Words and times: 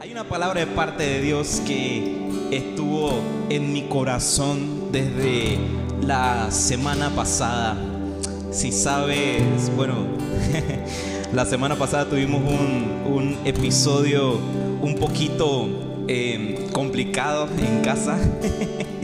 Hay 0.00 0.12
una 0.12 0.22
palabra 0.22 0.60
de 0.60 0.66
parte 0.68 1.02
de 1.02 1.20
Dios 1.20 1.60
que 1.66 2.30
estuvo 2.52 3.20
en 3.50 3.72
mi 3.72 3.88
corazón 3.88 4.92
desde 4.92 5.58
la 6.06 6.52
semana 6.52 7.10
pasada. 7.10 7.76
Si 8.52 8.70
sabes, 8.70 9.42
bueno, 9.74 10.06
la 11.32 11.44
semana 11.44 11.74
pasada 11.74 12.08
tuvimos 12.08 12.40
un, 12.40 13.38
episodio 13.44 14.38
un 14.82 14.94
poquito 15.00 15.68
eh, 16.06 16.68
complicado 16.72 17.48
en 17.58 17.82
casa. 17.82 18.16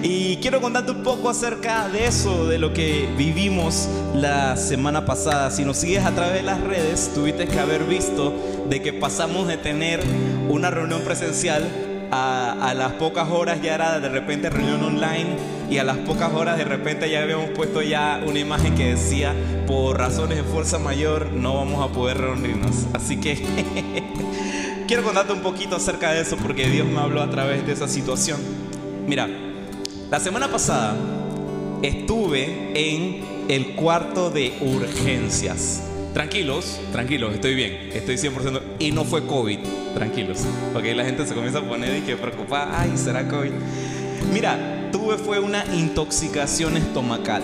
Y 0.00 0.36
quiero 0.36 0.60
contarte 0.60 0.92
un 0.92 1.02
poco 1.02 1.28
acerca 1.28 1.88
de 1.88 2.06
eso, 2.06 2.46
de 2.46 2.58
lo 2.58 2.72
que 2.72 3.08
vivimos 3.16 3.88
la 4.14 4.56
semana 4.56 5.04
pasada. 5.04 5.50
Si 5.50 5.64
nos 5.64 5.76
sigues 5.78 6.04
a 6.04 6.12
través 6.12 6.34
de 6.34 6.42
las 6.44 6.60
redes, 6.60 7.10
tuviste 7.14 7.48
que 7.48 7.58
haber 7.58 7.82
visto 7.82 8.32
de 8.68 8.82
que 8.82 8.92
pasamos 8.92 9.48
de 9.48 9.56
tener 9.56 10.00
una 10.48 10.70
reunión 10.70 11.02
presencial 11.02 11.66
a, 12.10 12.68
a, 12.68 12.74
las 12.74 12.92
pocas 12.92 13.28
horas 13.28 13.60
ya 13.62 13.74
era 13.74 14.00
de 14.00 14.08
repente 14.08 14.48
reunión 14.48 14.82
online 14.82 15.36
y 15.70 15.78
a 15.78 15.84
las 15.84 15.98
pocas 15.98 16.32
horas 16.32 16.56
de 16.56 16.64
repente 16.64 17.10
ya 17.10 17.22
habíamos 17.22 17.50
puesto 17.50 17.82
ya 17.82 18.22
una 18.26 18.38
imagen 18.38 18.74
que 18.74 18.94
decía 18.94 19.34
por 19.66 19.98
razones 19.98 20.38
de 20.38 20.44
fuerza 20.44 20.78
mayor 20.78 21.32
no 21.32 21.56
vamos 21.56 21.88
a 21.88 21.92
poder 21.92 22.18
reunirnos. 22.18 22.86
Así 22.94 23.18
que 23.18 23.36
quiero 24.88 25.02
contarte 25.02 25.32
un 25.32 25.40
poquito 25.40 25.76
acerca 25.76 26.12
de 26.12 26.22
eso 26.22 26.36
porque 26.36 26.68
Dios 26.68 26.86
me 26.86 27.00
habló 27.00 27.20
a 27.20 27.30
través 27.30 27.66
de 27.66 27.72
esa 27.72 27.88
situación. 27.88 28.40
Mira, 29.06 29.28
la 30.10 30.20
semana 30.20 30.48
pasada 30.48 30.96
estuve 31.82 32.72
en 32.74 33.46
el 33.48 33.74
cuarto 33.74 34.30
de 34.30 34.56
urgencias. 34.60 35.82
Tranquilos, 36.12 36.80
tranquilos, 36.90 37.34
estoy 37.34 37.54
bien, 37.54 37.90
estoy 37.92 38.16
100% 38.16 38.60
y 38.78 38.92
no 38.92 39.04
fue 39.04 39.26
COVID, 39.26 39.58
tranquilos. 39.94 40.38
Porque 40.72 40.94
la 40.94 41.04
gente 41.04 41.26
se 41.26 41.34
comienza 41.34 41.58
a 41.58 41.62
poner 41.62 41.96
y 41.96 42.00
que 42.00 42.16
preocupada, 42.16 42.80
ay, 42.80 42.92
¿será 42.96 43.28
COVID? 43.28 43.52
Mira, 44.32 44.88
tuve 44.90 45.16
fue 45.16 45.38
una 45.38 45.64
intoxicación 45.74 46.76
estomacal. 46.76 47.42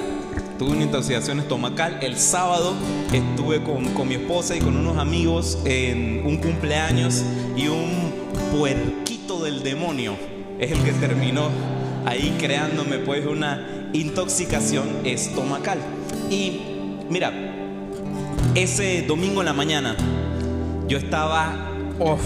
Tuve 0.59 0.71
una 0.71 0.85
intoxicación 0.85 1.41
estomacal. 1.41 1.99
El 2.01 2.17
sábado 2.17 2.75
estuve 3.13 3.63
con, 3.63 3.87
con 3.91 4.09
mi 4.09 4.15
esposa 4.15 4.57
y 4.57 4.61
con 4.61 4.77
unos 4.77 4.99
amigos 4.99 5.59
en 5.65 6.25
un 6.25 6.39
cumpleaños 6.39 7.23
y 7.57 7.69
un 7.69 8.13
puerquito 8.57 9.43
del 9.43 9.63
demonio 9.63 10.17
es 10.59 10.71
el 10.71 10.83
que 10.83 10.93
terminó 10.93 11.51
ahí 12.07 12.37
creándome 12.39 12.99
pues 12.99 13.27
una 13.27 13.89
intoxicación 13.93 14.89
estomacal. 15.05 15.79
Y 16.31 16.61
mira, 17.09 17.33
ese 18.55 19.03
domingo 19.03 19.41
en 19.41 19.47
la 19.47 19.53
mañana 19.53 19.97
yo 20.89 20.99
estaba 20.99 21.73
off. 21.99 22.21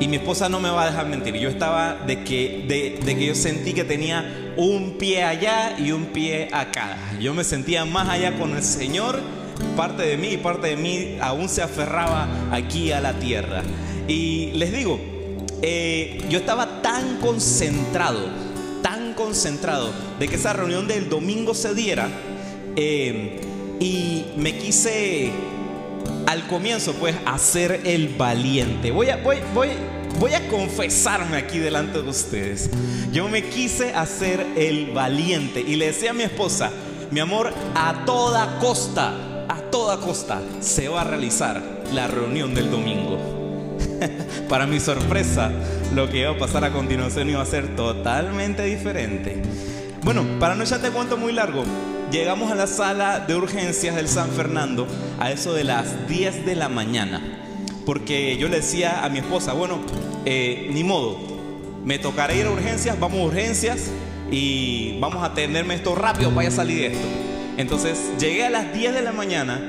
Y 0.00 0.08
mi 0.08 0.16
esposa 0.16 0.48
no 0.48 0.58
me 0.58 0.68
va 0.68 0.82
a 0.82 0.86
dejar 0.86 1.06
mentir. 1.06 1.36
Yo 1.36 1.48
estaba 1.48 1.94
de 1.94 2.24
que, 2.24 2.64
de, 2.66 3.04
de 3.04 3.16
que 3.16 3.26
yo 3.26 3.34
sentí 3.34 3.72
que 3.72 3.84
tenía 3.84 4.52
un 4.56 4.98
pie 4.98 5.22
allá 5.22 5.76
y 5.78 5.92
un 5.92 6.06
pie 6.06 6.48
acá. 6.52 6.96
Yo 7.20 7.34
me 7.34 7.44
sentía 7.44 7.84
más 7.84 8.08
allá 8.08 8.36
con 8.36 8.56
el 8.56 8.62
Señor. 8.62 9.20
Parte 9.76 10.02
de 10.02 10.16
mí 10.16 10.28
y 10.28 10.36
parte 10.38 10.68
de 10.68 10.76
mí 10.76 11.18
aún 11.20 11.48
se 11.48 11.62
aferraba 11.62 12.26
aquí 12.50 12.90
a 12.90 13.00
la 13.00 13.12
tierra. 13.14 13.62
Y 14.08 14.50
les 14.54 14.72
digo, 14.72 14.98
eh, 15.62 16.20
yo 16.28 16.38
estaba 16.40 16.82
tan 16.82 17.18
concentrado, 17.18 18.28
tan 18.82 19.14
concentrado 19.14 19.92
de 20.18 20.26
que 20.26 20.34
esa 20.34 20.52
reunión 20.52 20.88
del 20.88 21.08
domingo 21.08 21.54
se 21.54 21.74
diera 21.74 22.08
eh, 22.74 23.40
y 23.82 24.26
me 24.36 24.56
quise 24.56 25.32
al 26.26 26.46
comienzo 26.46 26.94
pues 26.94 27.16
hacer 27.26 27.80
el 27.84 28.14
valiente. 28.16 28.92
Voy 28.92 29.08
a, 29.08 29.20
confesarme 30.48 31.36
aquí 31.36 31.58
delante 31.58 32.00
de 32.00 32.08
ustedes. 32.08 32.70
Yo 33.10 33.28
me 33.28 33.42
quise 33.42 33.92
hacer 33.92 34.46
el 34.56 34.92
valiente 34.92 35.60
y 35.60 35.74
le 35.74 35.86
decía 35.86 36.10
a 36.10 36.14
mi 36.14 36.22
esposa, 36.22 36.70
mi 37.10 37.18
amor, 37.18 37.52
a 37.74 38.04
toda 38.04 38.60
costa, 38.60 39.14
a 39.48 39.56
toda 39.70 39.98
costa 39.98 40.40
se 40.60 40.88
va 40.88 41.00
a 41.00 41.04
realizar 41.04 41.60
la 41.92 42.06
reunión 42.06 42.54
del 42.54 42.70
domingo. 42.70 43.18
Para 44.48 44.66
mi 44.66 44.78
sorpresa, 44.78 45.50
lo 45.92 46.08
que 46.08 46.20
iba 46.20 46.30
a 46.30 46.38
pasar 46.38 46.64
a 46.64 46.72
continuación 46.72 47.30
iba 47.30 47.42
a 47.42 47.46
ser 47.46 47.74
totalmente 47.74 48.64
diferente. 48.64 49.42
Bueno, 50.04 50.24
para 50.40 50.56
no 50.56 50.64
echarte 50.64 50.90
cuento 50.90 51.16
muy 51.16 51.32
largo, 51.32 51.62
llegamos 52.12 52.52
a 52.52 52.54
la 52.54 52.66
sala 52.66 53.20
de 53.20 53.34
urgencias 53.34 53.96
del 53.96 54.06
San 54.06 54.30
Fernando 54.30 54.86
a 55.18 55.32
eso 55.32 55.54
de 55.54 55.64
las 55.64 56.06
10 56.08 56.44
de 56.44 56.54
la 56.54 56.68
mañana. 56.68 57.22
Porque 57.86 58.36
yo 58.36 58.48
le 58.48 58.56
decía 58.56 59.02
a 59.02 59.08
mi 59.08 59.18
esposa, 59.18 59.54
bueno, 59.54 59.80
eh, 60.26 60.68
ni 60.70 60.84
modo, 60.84 61.18
me 61.84 61.98
tocará 61.98 62.34
ir 62.34 62.46
a 62.46 62.50
urgencias, 62.50 63.00
vamos 63.00 63.20
a 63.20 63.24
urgencias 63.24 63.90
y 64.30 64.98
vamos 65.00 65.22
a 65.22 65.26
atenderme 65.26 65.74
esto 65.74 65.94
rápido 65.94 66.30
para 66.32 66.50
salir 66.50 66.80
de 66.80 66.86
esto. 66.88 67.06
Entonces 67.56 67.98
llegué 68.20 68.44
a 68.44 68.50
las 68.50 68.74
10 68.74 68.92
de 68.92 69.02
la 69.02 69.12
mañana 69.12 69.60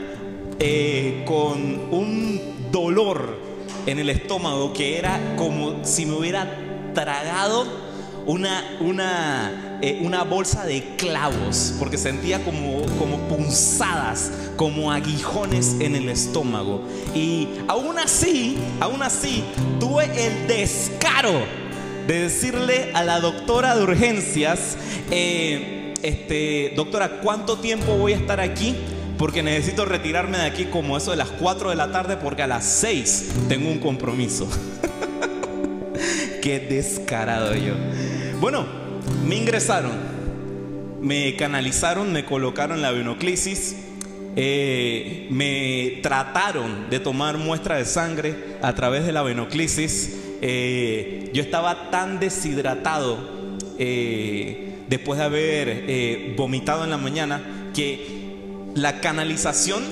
eh, 0.59 1.24
con 1.26 1.88
un 1.92 2.42
dolor 2.72 3.40
en 3.86 4.00
el 4.00 4.09
estómago 4.09 4.74
que 4.74 4.98
era 4.98 5.36
como 5.38 5.84
si 5.86 6.06
me 6.06 6.14
hubiera 6.14 6.92
tragado 6.94 7.83
una, 8.25 8.78
una, 8.79 9.79
eh, 9.81 10.00
una 10.01 10.23
bolsa 10.23 10.66
de 10.66 10.95
clavos, 10.97 11.75
porque 11.79 11.97
sentía 11.97 12.44
como, 12.44 12.81
como 12.97 13.17
punzadas, 13.28 14.31
como 14.56 14.91
aguijones 14.91 15.78
en 15.79 15.95
el 15.95 16.09
estómago. 16.09 16.81
Y 17.13 17.47
aún 17.67 18.00
así, 18.00 18.57
aún 18.79 19.03
así, 19.03 19.44
tuve 19.79 20.06
el 20.06 20.47
descaro 20.47 21.41
de 22.07 22.23
decirle 22.23 22.91
a 22.94 23.03
la 23.03 23.19
doctora 23.19 23.75
de 23.75 23.84
urgencias, 23.84 24.78
eh, 25.11 25.94
este, 26.01 26.73
doctora, 26.75 27.22
¿cuánto 27.22 27.59
tiempo 27.59 27.97
voy 27.97 28.13
a 28.13 28.17
estar 28.17 28.40
aquí? 28.40 28.75
porque 29.17 29.44
necesito 29.44 29.85
retirarme 29.85 30.38
de 30.38 30.45
aquí 30.45 30.66
como 30.66 30.97
eso 30.97 31.11
de 31.11 31.17
las 31.17 31.29
4 31.29 31.69
de 31.69 31.75
la 31.75 31.91
tarde 31.91 32.17
porque 32.17 32.41
a 32.41 32.47
las 32.47 32.66
6 32.66 33.31
tengo 33.47 33.69
un 33.69 33.79
compromiso. 33.79 34.50
Qué 36.41 36.59
descarado 36.59 37.55
yo. 37.55 37.73
Bueno, 38.44 38.66
me 39.26 39.38
ingresaron, 39.38 39.94
me 41.00 41.34
canalizaron, 41.38 42.12
me 42.12 42.26
colocaron 42.26 42.81
la 42.81 42.92
venoclisis, 42.92 43.78
eh, 44.36 45.28
me 45.31 46.02
trataron 46.04 46.90
de 46.90 47.00
tomar 47.00 47.38
muestra 47.38 47.78
de 47.78 47.86
sangre 47.86 48.58
a 48.62 48.76
través 48.76 49.06
de 49.06 49.14
la 49.14 49.22
venoclisis. 49.22 50.20
Eh, 50.42 51.32
yo 51.34 51.42
estaba 51.42 51.90
tan 51.90 52.20
deshidratado 52.20 53.18
eh, 53.80 54.76
después 54.90 55.20
de 55.20 55.24
haber 55.24 56.36
vomitado 56.36 56.84
en 56.84 56.90
la 56.90 56.98
mañana 56.98 57.42
que 57.74 58.36
la 58.76 59.00
canalización 59.00 59.84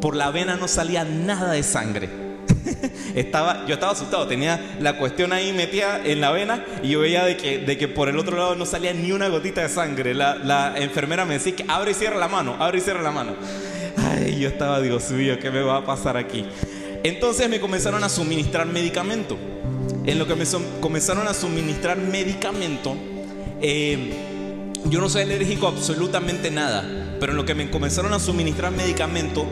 por 0.00 0.16
la 0.16 0.30
vena 0.30 0.56
no 0.56 0.68
salía 0.68 1.04
nada 1.04 1.52
de 1.52 1.62
sangre. 1.62 2.23
estaba, 3.14 3.66
yo 3.66 3.74
estaba 3.74 3.92
asustado, 3.92 4.26
tenía 4.26 4.76
la 4.80 4.98
cuestión 4.98 5.32
ahí 5.32 5.52
metida 5.52 6.00
en 6.04 6.20
la 6.20 6.30
vena 6.30 6.64
y 6.82 6.90
yo 6.90 7.00
veía 7.00 7.24
de 7.24 7.36
que, 7.36 7.58
de 7.58 7.78
que 7.78 7.88
por 7.88 8.08
el 8.08 8.18
otro 8.18 8.36
lado 8.36 8.54
no 8.54 8.66
salía 8.66 8.92
ni 8.92 9.12
una 9.12 9.28
gotita 9.28 9.62
de 9.62 9.68
sangre. 9.68 10.14
La, 10.14 10.36
la 10.36 10.74
enfermera 10.76 11.24
me 11.24 11.34
decía 11.34 11.54
que 11.54 11.64
abre 11.68 11.92
y 11.92 11.94
cierra 11.94 12.16
la 12.16 12.28
mano, 12.28 12.56
abre 12.58 12.78
y 12.78 12.80
cierra 12.80 13.02
la 13.02 13.10
mano. 13.10 13.34
Ay, 13.96 14.38
yo 14.38 14.48
estaba, 14.48 14.80
Dios 14.80 15.10
mío, 15.10 15.38
¿qué 15.38 15.50
me 15.50 15.62
va 15.62 15.78
a 15.78 15.84
pasar 15.84 16.16
aquí? 16.16 16.44
Entonces 17.02 17.48
me 17.48 17.60
comenzaron 17.60 18.02
a 18.02 18.08
suministrar 18.08 18.66
medicamento. 18.66 19.36
En 20.06 20.18
lo 20.18 20.26
que 20.26 20.34
me 20.34 20.44
comenzaron 20.80 21.26
a 21.28 21.34
suministrar 21.34 21.96
medicamento, 21.96 22.96
eh, 23.60 24.12
yo 24.86 25.00
no 25.00 25.08
soy 25.08 25.22
alérgico 25.22 25.66
a 25.66 25.70
absolutamente 25.70 26.50
nada, 26.50 26.84
pero 27.18 27.32
en 27.32 27.36
lo 27.36 27.44
que 27.44 27.54
me 27.54 27.70
comenzaron 27.70 28.12
a 28.12 28.18
suministrar 28.18 28.70
medicamento, 28.72 29.46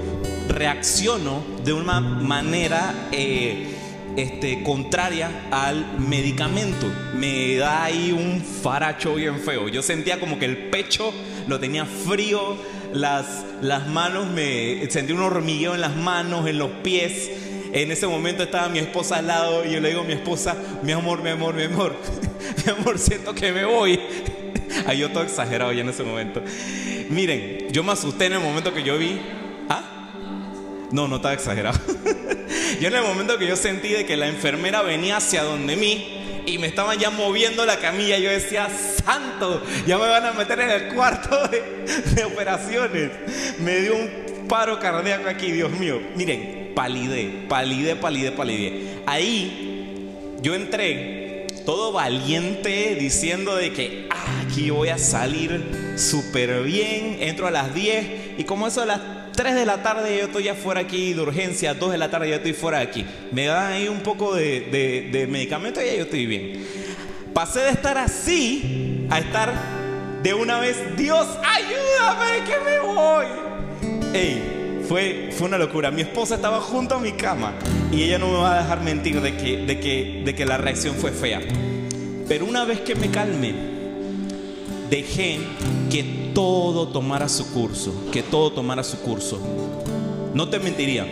reacciono 0.52 1.42
de 1.64 1.72
una 1.72 2.00
manera 2.00 3.08
eh, 3.12 3.74
este, 4.16 4.62
contraria 4.62 5.48
al 5.50 5.98
medicamento. 5.98 6.86
Me 7.14 7.56
da 7.56 7.84
ahí 7.84 8.12
un 8.12 8.42
faracho 8.42 9.14
bien 9.14 9.38
feo. 9.40 9.68
Yo 9.68 9.82
sentía 9.82 10.20
como 10.20 10.38
que 10.38 10.44
el 10.44 10.56
pecho 10.70 11.12
lo 11.46 11.58
tenía 11.58 11.86
frío, 11.86 12.56
las, 12.92 13.44
las 13.60 13.88
manos, 13.88 14.28
me 14.28 14.88
sentí 14.90 15.12
un 15.12 15.20
hormigueo 15.20 15.74
en 15.74 15.80
las 15.80 15.96
manos, 15.96 16.46
en 16.46 16.58
los 16.58 16.70
pies. 16.82 17.30
En 17.72 17.90
ese 17.90 18.06
momento 18.06 18.42
estaba 18.42 18.68
mi 18.68 18.78
esposa 18.78 19.16
al 19.18 19.28
lado 19.28 19.64
y 19.64 19.72
yo 19.72 19.80
le 19.80 19.88
digo 19.88 20.02
a 20.02 20.04
mi 20.04 20.12
esposa, 20.12 20.56
mi 20.82 20.92
amor, 20.92 21.22
mi 21.22 21.30
amor, 21.30 21.54
mi 21.54 21.62
amor, 21.62 21.96
mi 22.66 22.72
amor, 22.72 22.98
siento 22.98 23.34
que 23.34 23.50
me 23.50 23.64
voy. 23.64 23.98
Ahí 24.86 24.98
yo 24.98 25.10
todo 25.10 25.22
exagerado 25.22 25.72
ya 25.72 25.80
en 25.80 25.88
ese 25.88 26.02
momento. 26.02 26.42
Miren, 27.08 27.68
yo 27.70 27.82
me 27.82 27.92
asusté 27.92 28.26
en 28.26 28.34
el 28.34 28.40
momento 28.40 28.74
que 28.74 28.82
yo 28.82 28.98
vi. 28.98 29.18
No, 30.92 31.08
no 31.08 31.16
estaba 31.16 31.34
exagerado. 31.34 31.78
yo 32.80 32.88
en 32.88 32.94
el 32.94 33.02
momento 33.02 33.38
que 33.38 33.46
yo 33.46 33.56
sentí 33.56 33.88
de 33.88 34.06
que 34.06 34.16
la 34.16 34.28
enfermera 34.28 34.82
venía 34.82 35.16
hacia 35.16 35.42
donde 35.42 35.74
mí 35.76 36.42
y 36.46 36.58
me 36.58 36.66
estaban 36.66 36.98
ya 36.98 37.10
moviendo 37.10 37.64
la 37.64 37.78
camilla, 37.78 38.18
yo 38.18 38.30
decía, 38.30 38.68
santo, 39.04 39.62
ya 39.86 39.98
me 39.98 40.06
van 40.06 40.26
a 40.26 40.32
meter 40.32 40.60
en 40.60 40.70
el 40.70 40.94
cuarto 40.94 41.48
de, 41.48 41.84
de 42.14 42.24
operaciones. 42.24 43.10
Me 43.58 43.80
dio 43.80 43.96
un 43.96 44.46
paro 44.48 44.78
cardíaco 44.78 45.28
aquí, 45.28 45.50
Dios 45.50 45.70
mío. 45.70 46.00
Miren, 46.14 46.72
palidé, 46.74 47.46
palidé, 47.48 47.96
palidé, 47.96 48.32
palidé. 48.32 49.02
ahí 49.06 49.72
yo 50.42 50.54
entré 50.54 51.46
todo 51.64 51.92
valiente 51.92 52.96
diciendo 52.98 53.54
de 53.54 53.72
que 53.72 54.08
ah, 54.10 54.42
aquí 54.44 54.70
voy 54.70 54.88
a 54.88 54.98
salir 54.98 55.94
súper 55.96 56.62
bien, 56.62 57.18
entro 57.20 57.46
a 57.46 57.50
las 57.50 57.72
10 57.74 58.38
y 58.38 58.44
como 58.44 58.66
eso 58.66 58.82
a 58.82 58.86
las 58.86 59.00
3 59.32 59.54
de 59.54 59.66
la 59.66 59.82
tarde 59.82 60.16
yo 60.16 60.24
estoy 60.24 60.44
ya 60.44 60.54
fuera 60.54 60.80
aquí 60.80 61.14
de 61.14 61.20
urgencia, 61.20 61.74
2 61.74 61.92
de 61.92 61.98
la 61.98 62.10
tarde 62.10 62.30
ya 62.30 62.36
estoy 62.36 62.52
fuera 62.52 62.78
de 62.78 62.84
aquí. 62.84 63.06
Me 63.32 63.46
dan 63.46 63.72
ahí 63.72 63.88
un 63.88 64.00
poco 64.00 64.34
de, 64.34 64.60
de, 64.60 65.08
de 65.10 65.26
medicamento 65.26 65.80
y 65.80 65.86
ya 65.86 65.94
yo 65.94 66.02
estoy 66.02 66.26
bien. 66.26 66.64
Pasé 67.34 67.60
de 67.60 67.70
estar 67.70 67.98
así 67.98 69.06
a 69.10 69.18
estar 69.18 69.52
de 70.22 70.34
una 70.34 70.60
vez, 70.60 70.76
Dios, 70.96 71.26
ayúdame 71.42 72.44
que 72.46 72.64
me 72.64 72.78
voy. 72.80 73.26
Ey, 74.14 74.82
fue, 74.88 75.30
fue 75.32 75.48
una 75.48 75.58
locura. 75.58 75.90
Mi 75.90 76.02
esposa 76.02 76.36
estaba 76.36 76.60
junto 76.60 76.94
a 76.94 77.00
mi 77.00 77.12
cama 77.12 77.54
y 77.90 78.02
ella 78.04 78.18
no 78.18 78.28
me 78.28 78.38
va 78.38 78.58
a 78.58 78.62
dejar 78.62 78.82
mentir 78.82 79.20
de 79.20 79.36
que, 79.36 79.56
de 79.58 79.80
que, 79.80 80.22
de 80.24 80.34
que 80.34 80.44
la 80.44 80.58
reacción 80.58 80.94
fue 80.94 81.10
fea. 81.10 81.40
Pero 82.28 82.46
una 82.46 82.64
vez 82.64 82.80
que 82.80 82.94
me 82.94 83.10
calmé, 83.10 83.54
dejé 84.90 85.38
que 85.90 86.21
todo 86.34 86.88
tomara 86.88 87.28
su 87.28 87.52
curso, 87.52 87.94
que 88.12 88.22
todo 88.22 88.52
tomara 88.52 88.82
su 88.82 88.98
curso. 89.00 89.40
No 90.34 90.48
te 90.48 90.58
mentiría, 90.58 91.06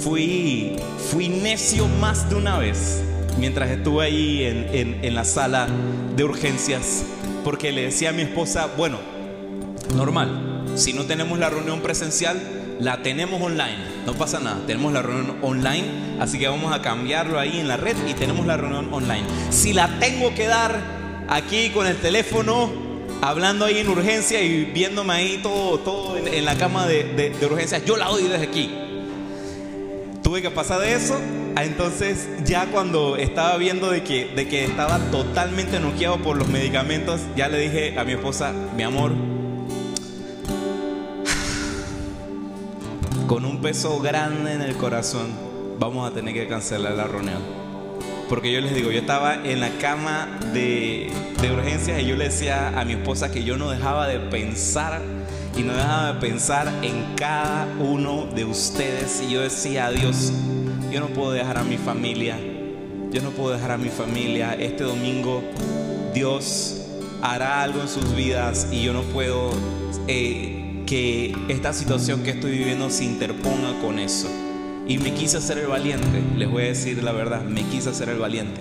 fui, 0.00 0.76
fui 1.10 1.28
necio 1.28 1.86
más 2.00 2.28
de 2.28 2.36
una 2.36 2.58
vez 2.58 3.02
mientras 3.38 3.70
estuve 3.70 4.04
ahí 4.04 4.44
en, 4.44 5.00
en, 5.02 5.14
la 5.14 5.24
sala 5.24 5.68
de 6.16 6.24
urgencias, 6.24 7.04
porque 7.44 7.72
le 7.72 7.82
decía 7.82 8.10
a 8.10 8.12
mi 8.12 8.22
esposa, 8.22 8.68
bueno, 8.76 8.98
normal, 9.94 10.64
si 10.74 10.92
no 10.92 11.04
tenemos 11.04 11.38
la 11.38 11.50
reunión 11.50 11.80
presencial, 11.80 12.40
la 12.80 13.02
tenemos 13.02 13.40
online, 13.40 13.78
no 14.06 14.14
pasa 14.14 14.40
nada, 14.40 14.60
tenemos 14.66 14.92
la 14.92 15.02
reunión 15.02 15.36
online, 15.42 16.16
así 16.20 16.38
que 16.38 16.48
vamos 16.48 16.72
a 16.72 16.82
cambiarlo 16.82 17.38
ahí 17.38 17.58
en 17.58 17.68
la 17.68 17.76
red 17.76 17.96
y 18.08 18.14
tenemos 18.14 18.46
la 18.46 18.56
reunión 18.56 18.92
online. 18.92 19.24
Si 19.50 19.72
la 19.72 19.98
tengo 19.98 20.34
que 20.34 20.46
dar 20.46 20.78
aquí 21.28 21.70
con 21.70 21.86
el 21.86 21.96
teléfono, 21.96 22.85
hablando 23.22 23.64
ahí 23.64 23.78
en 23.78 23.88
urgencia 23.88 24.42
y 24.42 24.64
viéndome 24.64 25.12
ahí 25.12 25.40
todo, 25.42 25.78
todo 25.78 26.16
en, 26.16 26.44
la 26.44 26.56
cama 26.56 26.86
de, 26.86 27.04
de, 27.04 27.46
urgencias, 27.46 27.84
yo 27.84 27.96
la 27.96 28.06
doy 28.06 28.24
desde 28.24 28.44
aquí. 28.44 28.70
Tuve 30.22 30.42
que 30.42 30.50
pasar 30.50 30.80
de 30.80 30.94
eso 30.94 31.18
entonces 31.64 32.28
ya 32.44 32.66
cuando 32.66 33.16
estaba 33.16 33.56
viendo 33.56 33.90
de 33.90 34.04
que, 34.04 34.26
de 34.26 34.46
que 34.46 34.64
estaba 34.64 34.98
totalmente 35.10 35.80
noqueado 35.80 36.18
por 36.18 36.36
los 36.36 36.48
medicamentos, 36.48 37.22
ya 37.34 37.48
le 37.48 37.58
dije 37.58 37.98
a 37.98 38.04
mi 38.04 38.12
esposa, 38.12 38.52
mi 38.76 38.82
amor, 38.82 39.12
con 43.26 43.46
un 43.46 43.62
peso 43.62 43.98
grande 44.00 44.52
en 44.52 44.60
el 44.60 44.76
corazón, 44.76 45.28
vamos 45.78 46.10
a 46.10 46.14
tener 46.14 46.34
que 46.34 46.46
cancelar 46.46 46.92
la 46.92 47.04
reunión. 47.04 47.65
Porque 48.28 48.52
yo 48.52 48.60
les 48.60 48.74
digo, 48.74 48.90
yo 48.90 48.98
estaba 48.98 49.34
en 49.34 49.60
la 49.60 49.70
cama 49.78 50.28
de, 50.52 51.10
de 51.40 51.52
urgencias 51.52 52.02
y 52.02 52.06
yo 52.06 52.16
le 52.16 52.24
decía 52.24 52.78
a 52.78 52.84
mi 52.84 52.94
esposa 52.94 53.30
que 53.30 53.44
yo 53.44 53.56
no 53.56 53.70
dejaba 53.70 54.08
de 54.08 54.18
pensar 54.18 55.00
y 55.56 55.62
no 55.62 55.74
dejaba 55.74 56.12
de 56.12 56.20
pensar 56.20 56.72
en 56.82 57.14
cada 57.16 57.66
uno 57.78 58.26
de 58.34 58.44
ustedes. 58.44 59.22
Y 59.26 59.32
yo 59.32 59.42
decía, 59.42 59.90
Dios, 59.90 60.32
yo 60.90 61.00
no 61.00 61.06
puedo 61.08 61.32
dejar 61.32 61.58
a 61.58 61.64
mi 61.64 61.78
familia. 61.78 62.36
Yo 63.12 63.22
no 63.22 63.30
puedo 63.30 63.50
dejar 63.50 63.70
a 63.70 63.78
mi 63.78 63.88
familia. 63.88 64.54
Este 64.54 64.84
domingo 64.84 65.42
Dios 66.12 66.82
hará 67.22 67.62
algo 67.62 67.80
en 67.80 67.88
sus 67.88 68.14
vidas 68.14 68.68
y 68.72 68.82
yo 68.82 68.92
no 68.92 69.02
puedo 69.02 69.50
eh, 70.08 70.82
que 70.86 71.34
esta 71.48 71.72
situación 71.72 72.22
que 72.22 72.30
estoy 72.30 72.52
viviendo 72.52 72.90
se 72.90 73.04
interponga 73.04 73.78
con 73.80 73.98
eso. 73.98 74.28
Y 74.88 74.98
me 74.98 75.12
quise 75.14 75.38
hacer 75.38 75.58
el 75.58 75.66
valiente, 75.66 76.22
les 76.36 76.50
voy 76.50 76.64
a 76.64 76.66
decir 76.66 77.02
la 77.02 77.12
verdad, 77.12 77.42
me 77.42 77.62
quise 77.64 77.90
hacer 77.90 78.08
el 78.08 78.18
valiente. 78.18 78.60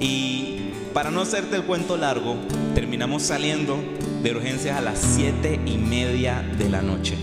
Y 0.00 0.70
para 0.94 1.10
no 1.10 1.20
hacerte 1.20 1.56
el 1.56 1.64
cuento 1.64 1.96
largo, 1.96 2.36
terminamos 2.74 3.22
saliendo 3.22 3.78
de 4.22 4.30
urgencias 4.30 4.76
a 4.76 4.80
las 4.80 4.98
siete 4.98 5.60
y 5.66 5.78
media 5.78 6.42
de 6.58 6.68
la 6.68 6.82
noche. 6.82 7.16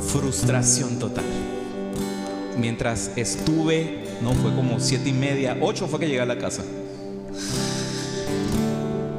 Frustración 0.00 0.98
total 0.98 1.24
mientras 2.56 3.12
estuve, 3.16 4.04
no 4.20 4.32
fue 4.34 4.54
como 4.54 4.80
siete 4.80 5.08
y 5.08 5.12
media, 5.12 5.56
ocho 5.60 5.86
fue 5.86 6.00
que 6.00 6.06
llegué 6.06 6.20
a 6.20 6.26
la 6.26 6.38
casa. 6.38 6.62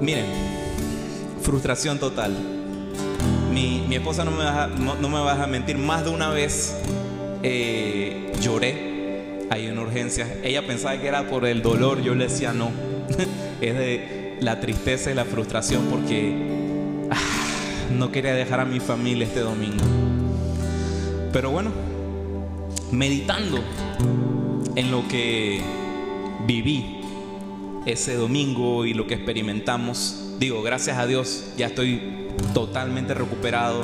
Miren, 0.01 0.25
frustración 1.41 1.99
total. 1.99 2.35
Mi, 3.51 3.93
esposa 3.93 4.25
no 4.25 4.31
me, 4.31 4.43
va, 4.43 4.67
no, 4.67 5.29
a 5.29 5.47
mentir, 5.47 5.77
más 5.77 6.03
de 6.03 6.09
una 6.09 6.29
vez 6.29 6.75
eh, 7.43 8.31
lloré 8.41 9.47
ahí 9.49 9.67
en 9.67 9.77
urgencias. 9.77 10.29
Ella 10.43 10.65
pensaba 10.65 10.99
que 10.99 11.07
era 11.07 11.27
por 11.29 11.45
el 11.45 11.61
dolor, 11.61 12.01
yo 12.01 12.15
le 12.15 12.25
decía 12.25 12.53
no. 12.53 12.71
es 13.61 13.77
de 13.77 14.37
la 14.39 14.59
tristeza 14.59 15.11
y 15.11 15.13
la 15.13 15.25
frustración 15.25 15.85
porque 15.89 16.33
ah, 17.11 17.17
no 17.91 18.11
quería 18.11 18.33
dejar 18.33 18.59
a 18.59 18.65
mi 18.65 18.79
familia 18.79 19.25
este 19.25 19.41
domingo. 19.41 19.83
Pero 21.31 21.51
bueno, 21.51 21.71
meditando 22.91 23.59
en 24.75 24.91
lo 24.91 25.07
que 25.07 25.61
viví 26.45 27.01
ese 27.85 28.15
domingo 28.15 28.85
y 28.85 28.93
lo 28.93 29.07
que 29.07 29.15
experimentamos, 29.15 30.22
digo, 30.39 30.61
gracias 30.61 30.97
a 30.97 31.07
Dios 31.07 31.43
ya 31.57 31.67
estoy 31.67 32.01
totalmente 32.53 33.13
recuperado. 33.13 33.83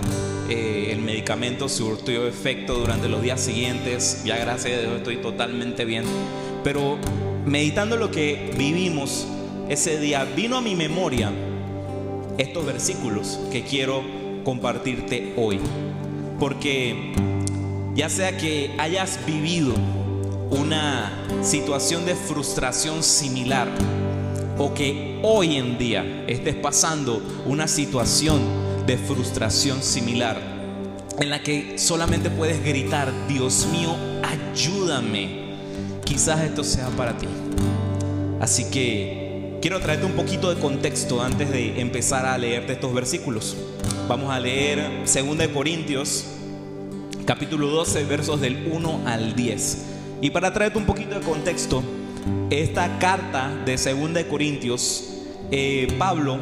Eh, 0.50 0.90
el 0.92 1.02
medicamento 1.02 1.70
surtió 1.70 2.28
efecto 2.28 2.76
durante 2.76 3.08
los 3.08 3.22
días 3.22 3.40
siguientes. 3.40 4.24
Ya 4.26 4.38
gracias 4.38 4.78
a 4.78 4.82
Dios 4.82 4.94
estoy 4.98 5.18
totalmente 5.18 5.86
bien. 5.86 6.04
Pero 6.64 6.98
meditando 7.46 7.98
lo 7.98 8.12
que 8.12 8.54
vivimos 8.58 9.28
ese 9.70 10.00
día, 10.00 10.26
vino 10.26 10.58
a 10.58 10.62
mi 10.62 10.76
memoria 10.76 11.32
estos 12.38 12.66
versículos 12.66 13.40
que 13.52 13.64
quiero 13.64 14.04
compartirte 14.44 15.34
hoy. 15.38 15.60
Porque 16.40 17.14
ya 17.96 18.10
sea 18.10 18.38
que 18.38 18.72
hayas 18.78 19.20
vivido 19.26 19.74
una 20.50 21.12
situación 21.44 22.06
de 22.06 22.16
frustración 22.16 23.04
similar 23.04 23.68
o 24.60 24.74
que 24.74 25.20
hoy 25.24 25.56
en 25.56 25.80
día 25.80 26.26
estés 26.28 26.56
pasando 26.56 27.24
una 27.48 27.68
situación 27.68 28.40
de 28.86 28.98
frustración 28.98 29.82
similar 29.82 30.38
en 31.20 31.30
la 31.30 31.42
que 31.42 31.78
solamente 31.78 32.30
puedes 32.30 32.64
gritar, 32.64 33.12
Dios 33.28 33.68
mío, 33.72 33.96
ayúdame. 34.24 35.50
Quizás 36.06 36.42
esto 36.42 36.64
sea 36.64 36.88
para 36.90 37.18
ti. 37.18 37.28
Así 38.40 38.66
que 38.70 39.58
quiero 39.62 39.80
traerte 39.80 40.06
un 40.06 40.14
poquito 40.14 40.54
de 40.54 40.62
contexto 40.62 41.22
antes 41.22 41.52
de 41.52 41.82
empezar 41.82 42.26
a 42.26 42.38
leerte 42.38 42.74
estos 42.74 42.94
versículos. 42.94 43.58
Vamos 44.08 44.32
a 44.32 44.40
leer 44.40 45.04
2 45.06 45.48
Corintios 45.50 46.26
capítulo 47.26 47.68
12, 47.68 48.06
versos 48.06 48.42
del 48.42 48.68
1 48.72 49.02
al 49.06 49.36
10. 49.36 49.86
Y 50.22 50.32
para 50.32 50.54
traerte 50.54 50.80
un 50.80 50.86
poquito 50.86 51.20
de 51.20 51.22
contexto, 51.22 51.84
esta 52.50 52.98
carta 53.00 53.52
de 53.66 53.78
2 53.78 54.14
de 54.14 54.28
Corintios, 54.28 55.06
eh, 55.52 55.88
Pablo 55.98 56.38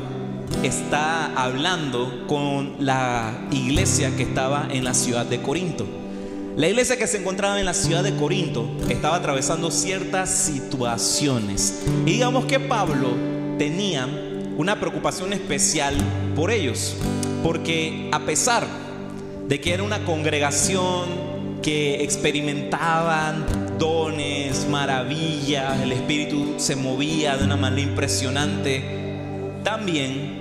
está 0.64 1.34
hablando 1.36 2.26
con 2.28 2.76
la 2.80 3.48
iglesia 3.52 4.16
que 4.16 4.24
estaba 4.24 4.68
en 4.72 4.84
la 4.84 4.94
ciudad 4.94 5.26
de 5.26 5.42
Corinto. 5.42 5.86
La 6.56 6.68
iglesia 6.68 6.98
que 6.98 7.06
se 7.06 7.18
encontraba 7.18 7.60
en 7.60 7.66
la 7.66 7.74
ciudad 7.74 8.04
de 8.04 8.16
Corinto 8.16 8.68
estaba 8.90 9.18
atravesando 9.18 9.70
ciertas 9.70 10.30
situaciones. 10.30 11.84
Y 12.06 12.14
digamos 12.14 12.46
que 12.46 12.60
Pablo 12.60 13.10
tenía 13.60 14.08
una 14.58 14.80
preocupación 14.80 15.34
especial 15.34 15.94
por 16.36 16.50
ellos. 16.50 16.96
Porque 17.44 18.10
a 18.12 18.22
pesar 18.22 18.66
de 19.48 19.62
que 19.62 19.74
era 19.74 19.84
una 19.84 20.04
congregación 20.04 21.06
que 21.62 22.04
experimentaban 22.04 23.67
dones, 23.78 24.68
maravillas, 24.70 25.82
el 25.82 25.92
Espíritu 25.92 26.56
se 26.58 26.76
movía 26.76 27.38
de 27.38 27.46
una 27.46 27.58
manera 27.58 27.90
impresionante, 27.90 28.84
también 29.64 30.38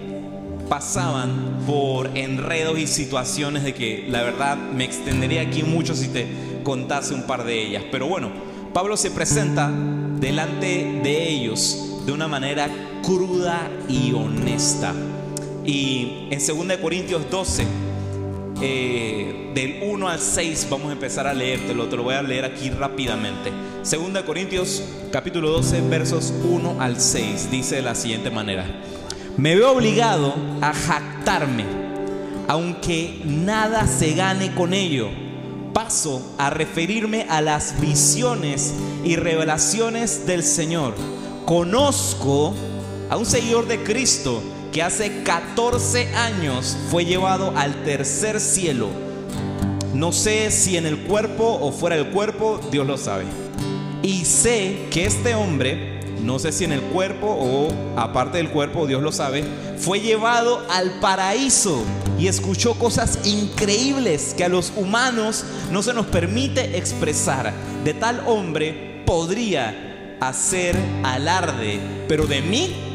pasaban 0.68 1.62
por 1.66 2.16
enredos 2.16 2.78
y 2.78 2.86
situaciones 2.86 3.62
de 3.64 3.74
que 3.74 4.06
la 4.08 4.22
verdad 4.22 4.56
me 4.56 4.84
extendería 4.84 5.42
aquí 5.42 5.62
mucho 5.62 5.94
si 5.94 6.08
te 6.08 6.26
contase 6.62 7.14
un 7.14 7.22
par 7.22 7.44
de 7.44 7.62
ellas. 7.62 7.84
Pero 7.90 8.06
bueno, 8.06 8.30
Pablo 8.72 8.96
se 8.96 9.10
presenta 9.10 9.70
delante 10.18 11.00
de 11.02 11.28
ellos 11.28 12.02
de 12.04 12.12
una 12.12 12.28
manera 12.28 12.68
cruda 13.02 13.70
y 13.88 14.12
honesta. 14.12 14.94
Y 15.64 16.28
en 16.30 16.38
2 16.38 16.76
Corintios 16.78 17.30
12, 17.30 17.66
eh, 18.60 19.50
del 19.54 19.82
1 19.82 20.08
al 20.08 20.20
6 20.20 20.68
vamos 20.70 20.88
a 20.88 20.92
empezar 20.92 21.26
a 21.26 21.34
leértelo, 21.34 21.88
te 21.88 21.96
lo 21.96 22.04
voy 22.04 22.14
a 22.14 22.22
leer 22.22 22.44
aquí 22.44 22.70
rápidamente. 22.70 23.52
Segunda 23.82 24.24
Corintios 24.24 24.82
capítulo 25.12 25.50
12 25.50 25.82
versos 25.82 26.32
1 26.42 26.80
al 26.80 27.00
6 27.00 27.50
dice 27.50 27.76
de 27.76 27.82
la 27.82 27.94
siguiente 27.94 28.30
manera. 28.30 28.64
Me 29.36 29.54
veo 29.54 29.72
obligado 29.72 30.34
a 30.62 30.72
jactarme, 30.72 31.64
aunque 32.48 33.20
nada 33.24 33.86
se 33.86 34.14
gane 34.14 34.54
con 34.54 34.72
ello, 34.72 35.08
paso 35.74 36.34
a 36.38 36.48
referirme 36.48 37.26
a 37.28 37.42
las 37.42 37.78
visiones 37.80 38.74
y 39.04 39.16
revelaciones 39.16 40.26
del 40.26 40.42
Señor. 40.42 40.94
Conozco 41.44 42.54
a 43.10 43.16
un 43.18 43.26
seguidor 43.26 43.66
de 43.66 43.82
Cristo 43.82 44.42
que 44.76 44.82
hace 44.82 45.22
14 45.22 46.14
años 46.14 46.76
fue 46.90 47.06
llevado 47.06 47.54
al 47.56 47.82
tercer 47.84 48.38
cielo. 48.40 48.90
No 49.94 50.12
sé 50.12 50.50
si 50.50 50.76
en 50.76 50.84
el 50.84 50.98
cuerpo 50.98 51.58
o 51.62 51.72
fuera 51.72 51.96
del 51.96 52.08
cuerpo, 52.08 52.60
Dios 52.70 52.86
lo 52.86 52.98
sabe. 52.98 53.24
Y 54.02 54.26
sé 54.26 54.86
que 54.90 55.06
este 55.06 55.34
hombre, 55.34 56.00
no 56.20 56.38
sé 56.38 56.52
si 56.52 56.64
en 56.64 56.72
el 56.72 56.82
cuerpo 56.82 57.26
o 57.26 57.72
aparte 57.96 58.36
del 58.36 58.50
cuerpo, 58.50 58.86
Dios 58.86 59.00
lo 59.02 59.12
sabe, 59.12 59.44
fue 59.78 60.00
llevado 60.00 60.62
al 60.68 61.00
paraíso 61.00 61.82
y 62.18 62.26
escuchó 62.26 62.74
cosas 62.74 63.20
increíbles 63.24 64.34
que 64.36 64.44
a 64.44 64.50
los 64.50 64.74
humanos 64.76 65.46
no 65.72 65.82
se 65.82 65.94
nos 65.94 66.04
permite 66.04 66.76
expresar. 66.76 67.50
De 67.82 67.94
tal 67.94 68.22
hombre 68.26 69.02
podría 69.06 70.18
hacer 70.20 70.76
alarde, 71.02 71.80
pero 72.08 72.26
de 72.26 72.42
mí 72.42 72.85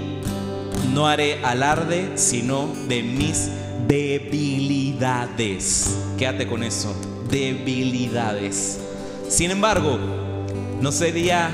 no 0.93 1.07
haré 1.07 1.43
alarde, 1.43 2.11
sino 2.15 2.67
de 2.87 3.03
mis 3.03 3.49
debilidades. 3.87 5.97
Quédate 6.17 6.47
con 6.47 6.63
eso, 6.63 6.95
debilidades. 7.29 8.79
Sin 9.29 9.51
embargo, 9.51 9.99
no 10.81 10.91
sería 10.91 11.49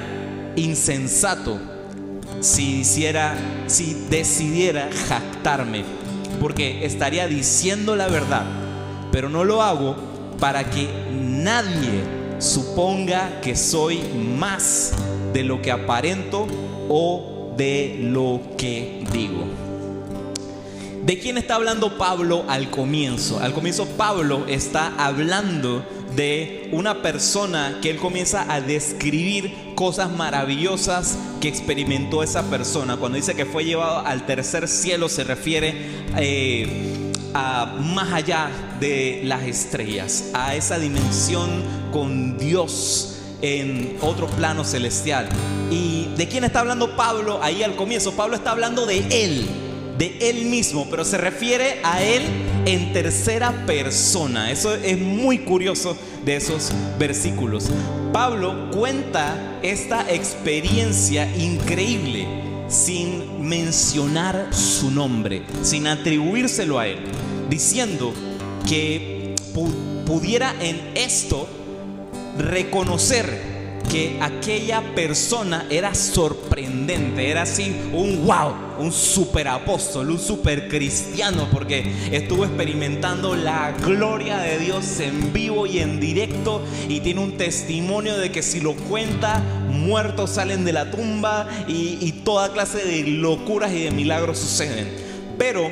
insensato 0.56 1.60
si 2.40 2.80
hiciera, 2.80 3.36
si 3.68 4.06
decidiera 4.10 4.90
jactarme, 5.08 5.84
porque 6.42 6.86
estaría 6.86 7.28
diciendo 7.28 7.96
la 7.96 8.08
verdad, 8.08 8.46
pero 9.12 9.30
no 9.30 9.44
lo 9.44 9.62
hago 9.62 9.96
para 10.40 10.70
que 10.70 10.88
nadie 11.12 12.04
suponga 12.40 13.42
que 13.42 13.56
soy 13.56 14.00
más 14.38 14.94
de 15.34 15.44
lo 15.44 15.62
que 15.62 15.72
aparento 15.72 16.48
o 16.90 17.37
de 17.58 17.98
lo 18.00 18.42
que 18.58 19.04
digo. 19.12 19.46
¿De 21.04 21.20
quién 21.20 21.38
está 21.38 21.56
hablando 21.56 21.98
Pablo 21.98 22.44
al 22.48 22.70
comienzo? 22.70 23.40
Al 23.40 23.54
comienzo 23.54 23.86
Pablo 23.98 24.46
está 24.48 24.94
hablando 24.98 25.86
de 26.16 26.70
una 26.74 27.02
persona 27.02 27.80
que 27.82 27.90
él 27.90 27.98
comienza 27.98 28.52
a 28.52 28.60
describir 28.60 29.54
cosas 29.76 30.12
maravillosas 30.12 31.18
que 31.40 31.48
experimentó 31.48 32.24
esa 32.24 32.50
persona. 32.50 32.98
Cuando 32.98 33.16
dice 33.16 33.36
que 33.36 33.46
fue 33.46 33.64
llevado 33.64 34.06
al 34.06 34.26
tercer 34.26 34.68
cielo 34.68 35.08
se 35.08 35.24
refiere 35.24 35.76
eh, 36.18 37.14
a 37.34 37.78
más 37.80 38.12
allá 38.12 38.50
de 38.80 39.22
las 39.24 39.44
estrellas, 39.44 40.32
a 40.34 40.56
esa 40.56 40.78
dimensión 40.78 41.64
con 41.92 42.38
Dios 42.38 43.17
en 43.42 43.98
otro 44.02 44.28
plano 44.28 44.64
celestial. 44.64 45.28
¿Y 45.70 46.08
de 46.16 46.28
quién 46.28 46.44
está 46.44 46.62
hablando 46.62 46.96
Pablo 46.96 47.40
ahí 47.42 47.64
al 47.64 47.76
comienzo? 47.76 48.14
Pablo 48.14 48.36
está 48.36 48.52
hablando 48.52 48.86
de 48.86 49.00
él, 49.12 49.46
de 49.98 50.18
él 50.30 50.46
mismo, 50.46 50.88
pero 50.90 51.06
se 51.06 51.18
refiere 51.18 51.80
a 51.84 52.02
él 52.02 52.24
en 52.66 52.94
tercera 52.94 53.66
persona. 53.66 54.52
Eso 54.52 54.74
es 54.74 54.98
muy 54.98 55.40
curioso 55.40 55.98
de 56.26 56.36
esos 56.36 56.72
versículos. 57.00 57.66
Pablo 58.12 58.72
cuenta 58.72 59.60
esta 59.62 60.10
experiencia 60.12 61.30
increíble 61.38 62.28
sin 62.68 63.48
mencionar 63.48 64.54
su 64.54 64.92
nombre, 64.92 65.44
sin 65.62 65.88
atribuírselo 65.88 66.80
a 66.80 66.88
él, 66.88 67.00
diciendo 67.50 68.14
que 68.68 69.36
pudiera 70.06 70.54
en 70.60 70.92
esto 70.96 71.48
reconocer 72.38 73.58
que 73.90 74.18
aquella 74.22 74.82
persona 74.96 75.66
era 75.70 75.96
sorprendente, 75.96 77.30
era 77.30 77.44
así 77.44 77.74
un 77.94 78.26
wow, 78.26 78.54
un 78.80 78.92
super 78.92 79.48
apóstol, 79.48 80.12
un 80.12 80.20
super 80.20 80.68
cristiano, 80.68 81.48
porque 81.52 81.94
estuvo 82.12 82.44
experimentando 82.44 83.36
la 83.36 83.72
gloria 83.72 84.40
de 84.40 84.60
Dios 84.60 85.00
en 85.00 85.32
vivo 85.32 85.66
y 85.66 85.80
en 85.80 86.00
directo 86.00 86.62
y 86.90 87.00
tiene 87.00 87.22
un 87.22 87.38
testimonio 87.38 88.18
de 88.18 88.32
que 88.32 88.44
si 88.44 88.60
lo 88.60 88.76
cuenta, 88.76 89.42
muertos 89.70 90.32
salen 90.32 90.66
de 90.66 90.74
la 90.74 90.92
tumba 90.92 91.48
y, 91.68 91.98
y 92.02 92.12
toda 92.24 92.52
clase 92.52 92.84
de 92.84 93.04
locuras 93.04 93.72
y 93.72 93.84
de 93.84 93.92
milagros 93.92 94.38
suceden. 94.38 94.88
Pero 95.38 95.72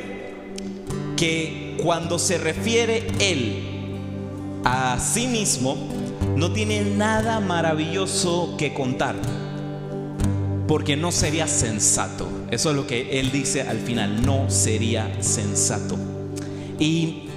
que 1.18 1.76
cuando 1.82 2.18
se 2.20 2.38
refiere 2.38 3.08
él 3.20 3.76
a 4.64 5.00
sí 5.00 5.28
mismo, 5.28 5.95
no 6.36 6.52
tiene 6.52 6.82
nada 6.82 7.40
maravilloso 7.40 8.56
que 8.58 8.74
contar, 8.74 9.16
porque 10.68 10.98
no 10.98 11.12
sería 11.12 11.48
sensato. 11.48 12.28
Eso 12.52 12.72
es 12.72 12.76
lo 12.76 12.86
que 12.86 13.20
él 13.20 13.32
dice 13.32 13.62
al 13.62 13.80
final, 13.80 14.26
no 14.26 14.50
sería 14.50 15.10
sensato. 15.22 15.98
Y 16.78 17.30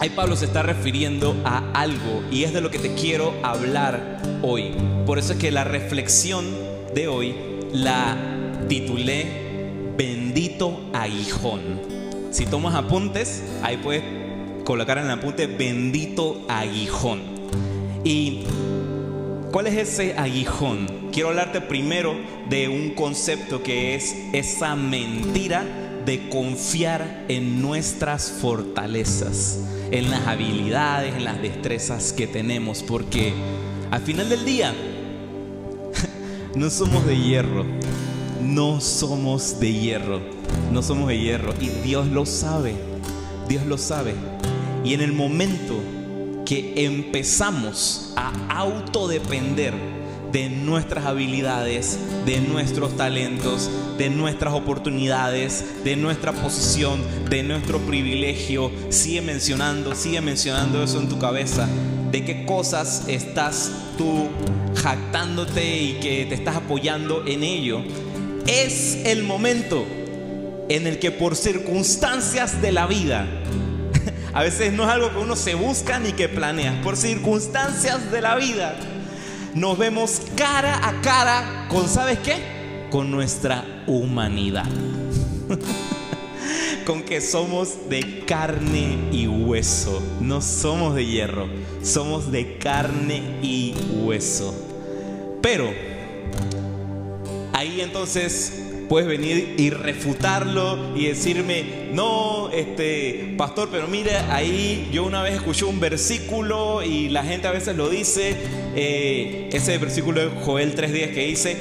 ahí 0.00 0.10
Pablo 0.10 0.34
se 0.36 0.46
está 0.46 0.62
refiriendo 0.62 1.36
a 1.44 1.70
algo 1.72 2.24
y 2.30 2.42
es 2.42 2.52
de 2.52 2.60
lo 2.60 2.70
que 2.70 2.80
te 2.80 2.94
quiero 2.94 3.34
hablar 3.42 4.20
hoy. 4.42 4.72
Por 5.06 5.18
eso 5.18 5.34
es 5.34 5.38
que 5.38 5.52
la 5.52 5.64
reflexión 5.64 6.44
de 6.94 7.06
hoy 7.08 7.34
la 7.72 8.16
titulé 8.68 9.44
Bendito 9.96 10.80
aguijón. 10.92 11.80
Si 12.32 12.46
tomas 12.46 12.74
apuntes, 12.74 13.44
ahí 13.62 13.76
puedes 13.76 14.02
colocar 14.64 14.98
en 14.98 15.04
el 15.04 15.10
apunte 15.12 15.46
Bendito 15.46 16.44
aguijón. 16.48 17.33
¿Y 18.04 18.40
cuál 19.50 19.66
es 19.66 19.88
ese 19.88 20.14
aguijón? 20.18 20.86
Quiero 21.10 21.30
hablarte 21.30 21.62
primero 21.62 22.14
de 22.50 22.68
un 22.68 22.90
concepto 22.90 23.62
que 23.62 23.94
es 23.94 24.14
esa 24.34 24.76
mentira 24.76 25.64
de 26.04 26.28
confiar 26.28 27.24
en 27.28 27.62
nuestras 27.62 28.30
fortalezas, 28.30 29.58
en 29.90 30.10
las 30.10 30.26
habilidades, 30.26 31.14
en 31.14 31.24
las 31.24 31.40
destrezas 31.40 32.12
que 32.12 32.26
tenemos, 32.26 32.82
porque 32.82 33.32
al 33.90 34.02
final 34.02 34.28
del 34.28 34.44
día 34.44 34.74
no 36.54 36.68
somos 36.68 37.06
de 37.06 37.16
hierro, 37.16 37.64
no 38.42 38.82
somos 38.82 39.60
de 39.60 39.72
hierro, 39.72 40.20
no 40.70 40.82
somos 40.82 41.08
de 41.08 41.18
hierro 41.18 41.54
y 41.58 41.68
Dios 41.82 42.06
lo 42.08 42.26
sabe, 42.26 42.74
Dios 43.48 43.64
lo 43.64 43.78
sabe. 43.78 44.14
Y 44.84 44.92
en 44.92 45.00
el 45.00 45.12
momento 45.12 45.80
que 46.44 46.84
empezamos 46.84 48.12
a 48.16 48.32
autodepender 48.48 49.74
de 50.34 50.48
nuestras 50.48 51.06
habilidades, 51.06 51.98
de 52.26 52.40
nuestros 52.40 52.96
talentos, 52.96 53.70
de 53.96 54.10
nuestras 54.10 54.52
oportunidades, 54.52 55.84
de 55.84 55.94
nuestra 55.94 56.32
posición, 56.32 57.00
de 57.30 57.44
nuestro 57.44 57.78
privilegio. 57.78 58.72
Sigue 58.88 59.22
mencionando, 59.22 59.94
sigue 59.94 60.20
mencionando 60.20 60.82
eso 60.82 61.00
en 61.00 61.08
tu 61.08 61.20
cabeza. 61.20 61.68
De 62.10 62.24
qué 62.24 62.44
cosas 62.46 63.04
estás 63.06 63.70
tú 63.96 64.28
jactándote 64.74 65.82
y 65.82 65.92
que 66.00 66.26
te 66.26 66.34
estás 66.34 66.56
apoyando 66.56 67.24
en 67.26 67.44
ello. 67.44 67.82
Es 68.48 68.98
el 69.04 69.22
momento 69.22 69.86
en 70.68 70.88
el 70.88 70.98
que 70.98 71.12
por 71.12 71.36
circunstancias 71.36 72.60
de 72.60 72.72
la 72.72 72.86
vida 72.86 73.28
a 74.34 74.42
veces 74.42 74.72
no 74.72 74.82
es 74.82 74.90
algo 74.90 75.10
que 75.12 75.18
uno 75.18 75.36
se 75.36 75.54
busca 75.54 76.00
ni 76.00 76.12
que 76.12 76.28
planea. 76.28 76.82
Por 76.82 76.96
circunstancias 76.96 78.10
de 78.10 78.20
la 78.20 78.34
vida 78.34 78.76
nos 79.54 79.78
vemos 79.78 80.22
cara 80.36 80.86
a 80.86 81.00
cara 81.00 81.68
con, 81.70 81.88
¿sabes 81.88 82.18
qué? 82.18 82.88
Con 82.90 83.12
nuestra 83.12 83.64
humanidad. 83.86 84.66
con 86.84 87.04
que 87.04 87.20
somos 87.20 87.88
de 87.88 88.24
carne 88.26 89.08
y 89.12 89.28
hueso. 89.28 90.02
No 90.20 90.40
somos 90.40 90.96
de 90.96 91.06
hierro, 91.06 91.46
somos 91.84 92.32
de 92.32 92.58
carne 92.58 93.38
y 93.40 93.76
hueso. 94.02 94.52
Pero 95.40 95.70
ahí 97.52 97.80
entonces 97.80 98.63
Puedes 98.88 99.08
venir 99.08 99.54
y 99.58 99.70
refutarlo 99.70 100.96
y 100.96 101.06
decirme, 101.06 101.88
no, 101.92 102.50
este, 102.50 103.34
pastor, 103.36 103.68
pero 103.70 103.88
mira, 103.88 104.34
ahí 104.34 104.88
yo 104.92 105.04
una 105.04 105.22
vez 105.22 105.34
escuché 105.34 105.64
un 105.64 105.80
versículo 105.80 106.82
y 106.82 107.08
la 107.08 107.24
gente 107.24 107.48
a 107.48 107.50
veces 107.50 107.76
lo 107.76 107.88
dice, 107.88 108.36
eh, 108.76 109.48
ese 109.52 109.78
versículo 109.78 110.20
de 110.20 110.28
Joel 110.42 110.76
3.10 110.76 111.14
que 111.14 111.26
dice, 111.26 111.56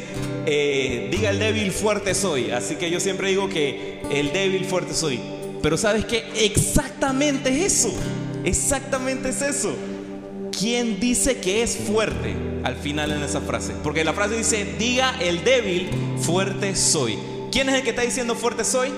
eh, 0.45 1.07
diga 1.11 1.29
el 1.29 1.39
débil 1.39 1.71
fuerte 1.71 2.13
soy. 2.13 2.51
Así 2.51 2.75
que 2.75 2.89
yo 2.89 2.99
siempre 2.99 3.29
digo 3.29 3.47
que 3.47 4.01
el 4.11 4.33
débil 4.33 4.65
fuerte 4.65 4.93
soy. 4.93 5.19
Pero 5.61 5.77
sabes 5.77 6.05
que 6.05 6.25
exactamente 6.35 7.49
es 7.49 7.79
eso, 7.79 7.93
exactamente 8.43 9.29
es 9.29 9.41
eso. 9.41 9.73
¿Quién 10.51 10.99
dice 10.99 11.37
que 11.37 11.63
es 11.63 11.77
fuerte 11.77 12.52
al 12.63 12.75
final 12.75 13.11
en 13.11 13.23
esa 13.23 13.41
frase? 13.41 13.73
Porque 13.83 14.03
la 14.03 14.13
frase 14.13 14.37
dice, 14.37 14.75
diga 14.77 15.15
el 15.19 15.43
débil, 15.43 15.89
fuerte 16.17 16.75
soy. 16.75 17.17
¿Quién 17.51 17.69
es 17.69 17.75
el 17.75 17.83
que 17.83 17.91
está 17.91 18.01
diciendo 18.01 18.35
fuerte 18.35 18.63
soy? 18.63 18.89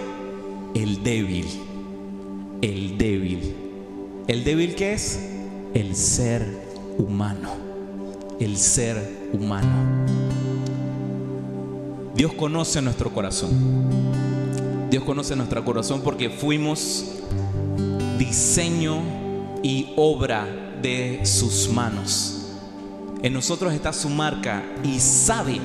El 0.74 1.04
débil. 1.04 1.46
El 2.62 2.98
débil. 2.98 3.56
¿El 4.28 4.44
débil 4.44 4.76
qué 4.76 4.94
es? 4.94 5.20
El 5.74 5.96
ser 5.96 6.46
humano, 6.98 7.52
el 8.40 8.58
ser 8.58 9.30
humano. 9.34 10.06
Dios 12.16 12.34
conoce 12.34 12.82
nuestro 12.82 13.12
corazón. 13.14 13.52
Dios 14.90 15.04
conoce 15.04 15.36
nuestro 15.36 15.66
corazón 15.66 16.02
porque 16.02 16.30
fuimos 16.30 17.06
diseño 18.18 19.02
y 19.62 19.94
obra 19.98 20.48
de 20.82 21.26
sus 21.26 21.68
manos. 21.70 22.45
En 23.26 23.34
nosotros 23.34 23.74
está 23.74 23.92
su 23.92 24.08
marca 24.10 24.64
y 24.84 25.00
sabe, 25.00 25.60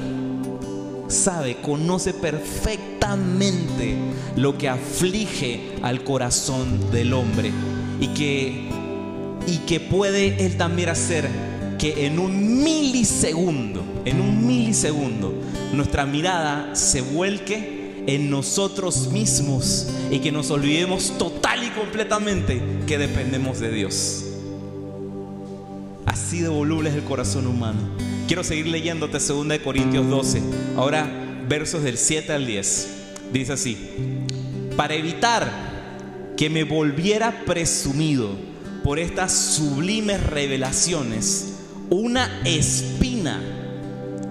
sabe, 1.08 1.58
conoce 1.60 2.14
perfectamente 2.14 3.98
lo 4.34 4.56
que 4.56 4.70
aflige 4.70 5.74
al 5.82 6.02
corazón 6.02 6.90
del 6.90 7.12
hombre 7.12 7.52
y 8.00 8.06
que, 8.14 8.66
y 9.46 9.58
que 9.66 9.78
puede 9.78 10.46
él 10.46 10.56
también 10.56 10.88
hacer 10.88 11.28
que 11.78 12.06
en 12.06 12.18
un 12.18 12.64
milisegundo, 12.64 13.84
en 14.06 14.22
un 14.22 14.46
milisegundo, 14.46 15.34
nuestra 15.74 16.06
mirada 16.06 16.74
se 16.74 17.02
vuelque 17.02 18.04
en 18.06 18.30
nosotros 18.30 19.08
mismos 19.12 19.86
y 20.10 20.20
que 20.20 20.32
nos 20.32 20.50
olvidemos 20.50 21.12
total 21.18 21.62
y 21.62 21.68
completamente 21.78 22.62
que 22.86 22.96
dependemos 22.96 23.60
de 23.60 23.70
Dios. 23.70 24.29
Así 26.30 26.42
de 26.42 26.48
voluble 26.48 26.90
es 26.90 26.94
el 26.94 27.02
corazón 27.02 27.48
humano. 27.48 27.80
Quiero 28.28 28.44
seguir 28.44 28.68
leyéndote 28.68 29.18
2 29.18 29.48
de 29.48 29.60
Corintios 29.62 30.08
12. 30.08 30.40
Ahora 30.76 31.10
versos 31.48 31.82
del 31.82 31.98
7 31.98 32.32
al 32.32 32.46
10. 32.46 32.88
Dice 33.32 33.52
así: 33.54 33.76
Para 34.76 34.94
evitar 34.94 35.50
que 36.36 36.48
me 36.48 36.62
volviera 36.62 37.44
presumido 37.44 38.28
por 38.84 39.00
estas 39.00 39.32
sublimes 39.32 40.24
revelaciones, 40.24 41.54
una 41.90 42.42
espina 42.44 43.42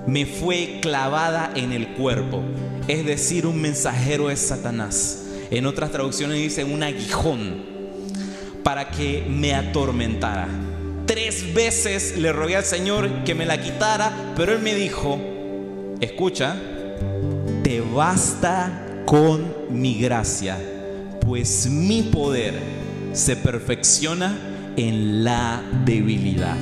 me 0.08 0.26
fue 0.26 0.80
clavada 0.82 1.52
en 1.54 1.74
el 1.74 1.96
cuerpo, 1.96 2.42
es 2.88 3.06
decir, 3.06 3.46
un 3.46 3.60
mensajero 3.60 4.30
de 4.30 4.38
Satanás. 4.38 5.26
En 5.52 5.66
otras 5.66 5.92
traducciones 5.92 6.38
dice 6.38 6.64
un 6.64 6.82
aguijón 6.82 7.62
para 8.64 8.90
que 8.90 9.28
me 9.30 9.54
atormentara. 9.54 10.69
Tres 11.10 11.56
veces 11.56 12.18
le 12.20 12.32
rogué 12.32 12.56
al 12.56 12.66
Señor 12.66 13.24
que 13.24 13.34
me 13.34 13.48
la 13.48 13.60
quitara, 13.60 14.14
pero 14.36 14.54
Él 14.54 14.60
me 14.60 14.76
dijo, 14.76 15.20
escucha, 16.00 16.56
te 17.64 17.82
basta 17.82 19.02
con 19.08 19.56
mi 19.72 20.00
gracia, 20.00 20.60
pues 21.26 21.68
mi 21.68 22.04
poder 22.04 22.54
se 23.14 23.36
perfecciona 23.36 24.38
en 24.78 25.24
la 25.24 25.64
debilidad. 25.84 26.58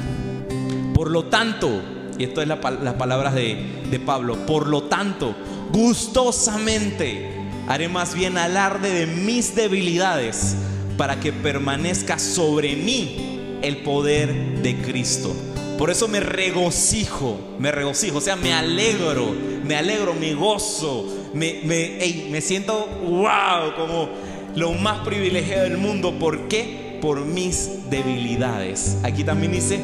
Por 0.93 1.11
lo 1.11 1.25
tanto, 1.25 1.81
y 2.17 2.23
esto 2.23 2.41
es 2.41 2.47
las 2.47 2.59
palabras 2.59 3.35
de, 3.35 3.83
de 3.91 3.99
Pablo, 3.99 4.45
por 4.45 4.67
lo 4.67 4.83
tanto, 4.83 5.35
gustosamente 5.73 7.29
haré 7.67 7.89
más 7.89 8.13
bien 8.13 8.37
alarde 8.37 8.93
de 8.93 9.07
mis 9.07 9.55
debilidades 9.55 10.55
para 10.95 11.19
que 11.19 11.33
permanezca 11.33 12.17
sobre 12.17 12.77
mí 12.77 13.36
el 13.61 13.77
poder 13.77 14.61
de 14.61 14.75
Cristo. 14.77 15.33
Por 15.77 15.91
eso 15.91 16.07
me 16.07 16.19
regocijo, 16.19 17.39
me 17.59 17.71
regocijo, 17.71 18.17
o 18.17 18.21
sea, 18.21 18.35
me 18.35 18.51
alegro, 18.51 19.35
me 19.63 19.75
alegro, 19.75 20.15
me 20.15 20.33
gozo, 20.33 21.05
me, 21.33 21.61
me, 21.63 22.27
me 22.31 22.41
siento 22.41 22.87
wow, 23.03 23.75
como 23.75 24.09
lo 24.55 24.73
más 24.73 24.99
privilegiado 25.05 25.63
del 25.63 25.77
mundo. 25.77 26.17
¿Por 26.17 26.47
qué? 26.47 26.97
Por 26.99 27.25
mis 27.25 27.89
debilidades. 27.91 28.97
Aquí 29.03 29.23
también 29.23 29.51
dice, 29.51 29.79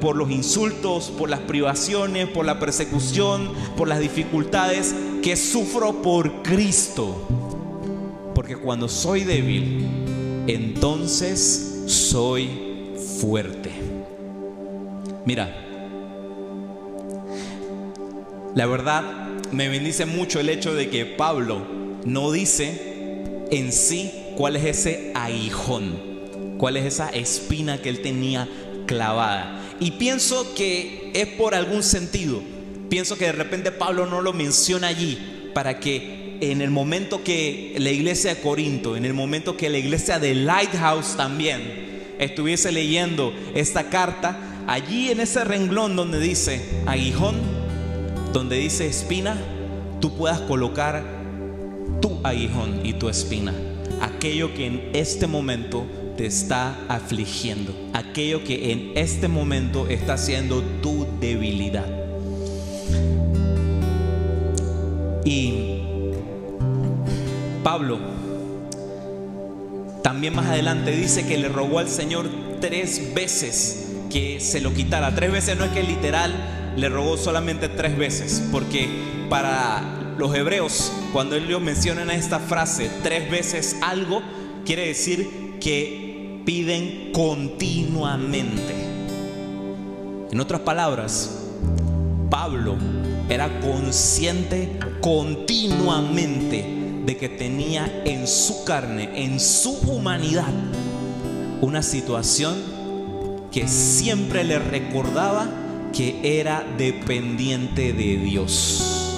por 0.00 0.16
los 0.16 0.30
insultos, 0.30 1.10
por 1.10 1.28
las 1.28 1.40
privaciones, 1.40 2.28
por 2.28 2.46
la 2.46 2.58
persecución, 2.58 3.52
por 3.76 3.88
las 3.88 4.00
dificultades 4.00 4.94
que 5.22 5.36
sufro 5.36 6.00
por 6.00 6.42
Cristo. 6.42 7.28
Porque 8.34 8.56
cuando 8.56 8.88
soy 8.88 9.24
débil, 9.24 9.86
entonces 10.46 11.84
soy 11.86 12.63
fuerte. 13.24 13.70
Mira, 15.24 15.56
la 18.54 18.66
verdad 18.66 19.02
me 19.50 19.70
bendice 19.70 20.04
mucho 20.04 20.40
el 20.40 20.50
hecho 20.50 20.74
de 20.74 20.90
que 20.90 21.06
Pablo 21.06 21.66
no 22.04 22.30
dice 22.32 23.22
en 23.50 23.72
sí 23.72 24.12
cuál 24.36 24.56
es 24.56 24.64
ese 24.64 25.12
aguijón, 25.14 25.98
cuál 26.58 26.76
es 26.76 26.84
esa 26.84 27.08
espina 27.08 27.80
que 27.80 27.88
él 27.88 28.02
tenía 28.02 28.46
clavada. 28.86 29.58
Y 29.80 29.92
pienso 29.92 30.54
que 30.54 31.10
es 31.14 31.26
por 31.28 31.54
algún 31.54 31.82
sentido. 31.82 32.42
Pienso 32.90 33.16
que 33.16 33.24
de 33.24 33.32
repente 33.32 33.72
Pablo 33.72 34.04
no 34.04 34.20
lo 34.20 34.34
menciona 34.34 34.88
allí 34.88 35.50
para 35.54 35.80
que 35.80 36.36
en 36.42 36.60
el 36.60 36.70
momento 36.70 37.24
que 37.24 37.74
la 37.78 37.90
iglesia 37.90 38.34
de 38.34 38.42
Corinto, 38.42 38.96
en 38.96 39.06
el 39.06 39.14
momento 39.14 39.56
que 39.56 39.70
la 39.70 39.78
iglesia 39.78 40.18
de 40.18 40.34
Lighthouse 40.34 41.16
también 41.16 41.83
estuviese 42.18 42.72
leyendo 42.72 43.32
esta 43.54 43.90
carta, 43.90 44.38
allí 44.66 45.10
en 45.10 45.20
ese 45.20 45.44
renglón 45.44 45.96
donde 45.96 46.20
dice 46.20 46.82
aguijón, 46.86 47.36
donde 48.32 48.56
dice 48.56 48.86
espina, 48.86 49.36
tú 50.00 50.16
puedas 50.16 50.40
colocar 50.40 51.02
tu 52.00 52.18
aguijón 52.22 52.84
y 52.84 52.94
tu 52.94 53.08
espina, 53.08 53.54
aquello 54.00 54.54
que 54.54 54.66
en 54.66 54.90
este 54.92 55.26
momento 55.26 55.86
te 56.16 56.26
está 56.26 56.78
afligiendo, 56.88 57.74
aquello 57.92 58.44
que 58.44 58.72
en 58.72 58.92
este 58.94 59.28
momento 59.28 59.88
está 59.88 60.16
siendo 60.16 60.62
tu 60.82 61.06
debilidad. 61.20 61.86
Y 65.24 65.80
Pablo 67.62 68.13
también 70.04 70.36
más 70.36 70.48
adelante 70.48 70.90
dice 70.90 71.26
que 71.26 71.38
le 71.38 71.48
rogó 71.48 71.78
al 71.78 71.88
Señor 71.88 72.28
tres 72.60 73.14
veces 73.14 73.90
que 74.10 74.38
se 74.38 74.60
lo 74.60 74.74
quitara. 74.74 75.14
Tres 75.14 75.32
veces 75.32 75.56
no 75.56 75.64
es 75.64 75.70
que 75.70 75.82
literal 75.82 76.30
le 76.76 76.90
rogó 76.90 77.16
solamente 77.16 77.70
tres 77.70 77.96
veces, 77.96 78.42
porque 78.52 78.86
para 79.30 80.14
los 80.18 80.34
hebreos, 80.34 80.92
cuando 81.14 81.36
ellos 81.36 81.62
mencionan 81.62 82.10
esta 82.10 82.38
frase, 82.38 82.90
tres 83.02 83.30
veces 83.30 83.78
algo, 83.80 84.20
quiere 84.66 84.88
decir 84.88 85.56
que 85.58 86.42
piden 86.44 87.10
continuamente. 87.10 88.74
En 90.30 90.38
otras 90.38 90.60
palabras, 90.60 91.46
Pablo 92.28 92.76
era 93.30 93.58
consciente 93.60 94.78
continuamente 95.00 96.73
de 97.04 97.16
que 97.16 97.28
tenía 97.28 98.02
en 98.04 98.26
su 98.26 98.64
carne, 98.64 99.24
en 99.24 99.38
su 99.40 99.72
humanidad, 99.86 100.52
una 101.60 101.82
situación 101.82 102.54
que 103.50 103.68
siempre 103.68 104.42
le 104.44 104.58
recordaba 104.58 105.48
que 105.92 106.40
era 106.40 106.64
dependiente 106.76 107.92
de 107.92 108.16
Dios. 108.16 109.12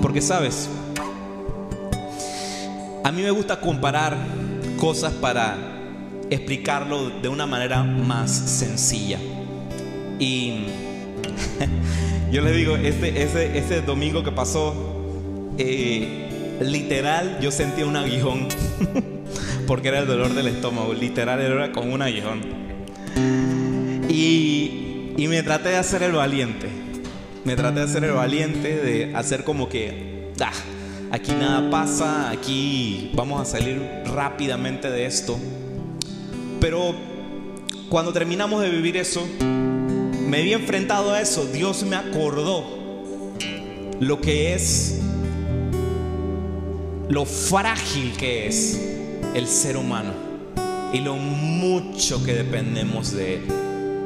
Porque 0.00 0.22
sabes, 0.22 0.68
a 3.04 3.12
mí 3.12 3.22
me 3.22 3.30
gusta 3.30 3.60
comparar 3.60 4.16
cosas 4.78 5.12
para 5.12 5.56
explicarlo 6.30 7.10
de 7.20 7.28
una 7.28 7.46
manera 7.46 7.82
más 7.82 8.30
sencilla. 8.30 9.18
Y 10.18 10.66
yo 12.32 12.40
les 12.42 12.56
digo, 12.56 12.76
este, 12.76 13.22
ese, 13.22 13.58
ese 13.58 13.82
domingo 13.82 14.22
que 14.22 14.32
pasó, 14.32 14.91
eh, 15.58 16.58
literal 16.60 17.38
yo 17.40 17.50
sentía 17.50 17.86
un 17.86 17.96
aguijón, 17.96 18.48
porque 19.66 19.88
era 19.88 20.00
el 20.00 20.06
dolor 20.06 20.34
del 20.34 20.48
estómago, 20.48 20.94
literal 20.94 21.40
era 21.40 21.72
como 21.72 21.94
un 21.94 22.02
aguijón. 22.02 22.40
Y, 24.08 25.12
y 25.16 25.28
me 25.28 25.42
traté 25.42 25.70
de 25.70 25.76
hacer 25.76 26.02
el 26.02 26.12
valiente, 26.12 26.68
me 27.44 27.56
traté 27.56 27.80
de 27.80 27.84
hacer 27.86 28.04
el 28.04 28.12
valiente, 28.12 28.76
de 28.76 29.14
hacer 29.14 29.44
como 29.44 29.68
que, 29.68 30.32
ah, 30.40 30.52
aquí 31.10 31.32
nada 31.32 31.70
pasa, 31.70 32.30
aquí 32.30 33.10
vamos 33.14 33.40
a 33.40 33.44
salir 33.44 33.80
rápidamente 34.06 34.90
de 34.90 35.06
esto. 35.06 35.38
Pero 36.60 36.94
cuando 37.88 38.12
terminamos 38.12 38.62
de 38.62 38.70
vivir 38.70 38.96
eso, 38.96 39.26
me 39.40 40.42
vi 40.42 40.54
enfrentado 40.54 41.12
a 41.12 41.20
eso, 41.20 41.44
Dios 41.44 41.82
me 41.82 41.96
acordó 41.96 42.64
lo 44.00 44.20
que 44.20 44.54
es, 44.54 45.00
lo 47.12 47.26
frágil 47.26 48.16
que 48.16 48.46
es 48.46 48.80
el 49.34 49.46
ser 49.46 49.76
humano 49.76 50.12
y 50.94 51.00
lo 51.00 51.16
mucho 51.16 52.24
que 52.24 52.32
dependemos 52.32 53.12
de 53.12 53.34
Él. 53.34 53.42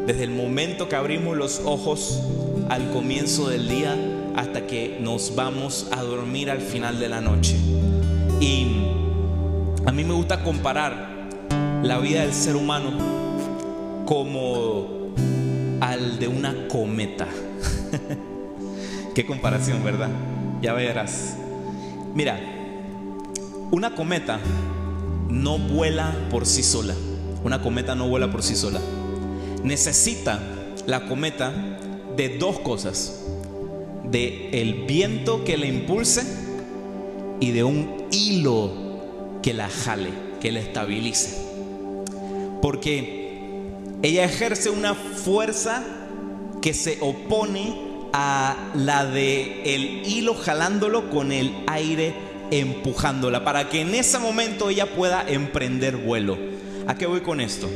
Desde 0.09 0.25
el 0.25 0.33
momento 0.33 0.89
que 0.89 0.97
abrimos 0.97 1.37
los 1.37 1.61
ojos 1.65 2.21
al 2.69 2.91
comienzo 2.91 3.49
del 3.49 3.69
día, 3.69 3.97
hasta 4.35 4.67
que 4.67 4.99
nos 5.01 5.37
vamos 5.37 5.87
a 5.93 6.03
dormir 6.03 6.51
al 6.51 6.61
final 6.61 6.99
de 6.99 7.09
la 7.09 7.21
noche. 7.21 7.57
Y 8.41 8.67
a 9.87 9.93
mí 9.93 10.03
me 10.03 10.13
gusta 10.13 10.43
comparar 10.43 11.29
la 11.85 11.99
vida 11.99 12.23
del 12.23 12.33
ser 12.33 12.57
humano 12.57 12.91
como 14.05 15.15
al 15.81 16.19
de 16.19 16.27
una 16.27 16.67
cometa. 16.67 17.29
Qué 19.15 19.25
comparación, 19.25 19.85
¿verdad? 19.85 20.11
Ya 20.61 20.73
verás. 20.73 21.37
Mira, 22.13 22.56
una 23.71 23.95
cometa 23.95 24.41
no 25.29 25.59
vuela 25.59 26.15
por 26.31 26.47
sí 26.47 26.63
sola. 26.63 26.95
Una 27.45 27.63
cometa 27.63 27.95
no 27.95 28.09
vuela 28.09 28.31
por 28.31 28.43
sí 28.43 28.55
sola. 28.57 28.81
Necesita 29.63 30.41
la 30.87 31.07
cometa 31.07 31.53
de 32.17 32.39
dos 32.39 32.61
cosas. 32.61 33.23
De 34.05 34.51
el 34.53 34.85
viento 34.87 35.45
que 35.45 35.57
la 35.57 35.67
impulse 35.67 36.23
y 37.41 37.51
de 37.51 37.65
un 37.65 38.07
hilo 38.13 38.73
que 39.43 39.53
la 39.53 39.69
jale, 39.69 40.11
que 40.41 40.53
la 40.53 40.61
estabilice. 40.61 41.37
Porque 42.63 43.27
ella 44.03 44.25
ejerce 44.25 44.71
una 44.71 44.95
fuerza 44.95 45.83
que 46.63 46.73
se 46.73 46.99
opone 47.01 47.87
a 48.13 48.57
la 48.75 49.05
de 49.05 49.63
el 49.75 50.07
hilo 50.07 50.35
jalándolo 50.35 51.11
con 51.11 51.33
el 51.33 51.53
aire 51.67 52.15
empujándola 52.51 53.45
para 53.45 53.69
que 53.69 53.81
en 53.81 53.95
ese 53.95 54.19
momento 54.19 54.71
ella 54.71 54.87
pueda 54.95 55.25
emprender 55.29 55.97
vuelo. 55.97 56.39
¿A 56.87 56.95
qué 56.97 57.07
voy 57.07 57.21
con 57.21 57.41
esto? 57.41 57.69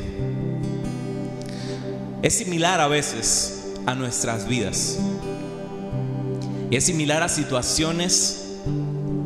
Es 2.21 2.35
similar 2.35 2.79
a 2.79 2.87
veces 2.87 3.73
a 3.85 3.95
nuestras 3.95 4.47
vidas. 4.47 4.99
Y 6.69 6.75
es 6.75 6.85
similar 6.85 7.23
a 7.23 7.29
situaciones 7.29 8.59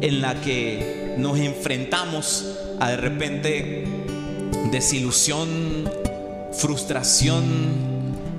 en 0.01 0.21
la 0.21 0.41
que 0.41 1.15
nos 1.17 1.38
enfrentamos 1.38 2.45
a 2.79 2.89
de 2.89 2.97
repente 2.97 3.86
desilusión, 4.71 5.89
frustración, 6.53 7.43